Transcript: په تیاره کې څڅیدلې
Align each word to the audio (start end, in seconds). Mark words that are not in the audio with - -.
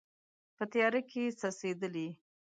په 0.57 0.63
تیاره 0.71 1.01
کې 1.09 1.23
څڅیدلې 1.39 2.07